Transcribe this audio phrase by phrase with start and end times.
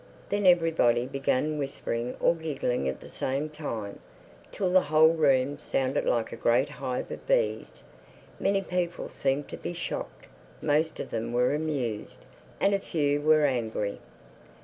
[0.29, 3.99] Then everybody began whispering or giggling at the same time,
[4.51, 7.83] till the whole room sounded like a great hive of bees.
[8.39, 10.25] Many people seemed to be shocked;
[10.59, 12.25] most of them were amused;
[12.59, 13.99] and a few were angry.